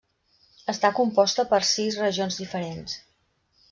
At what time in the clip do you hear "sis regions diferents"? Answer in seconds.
1.75-3.01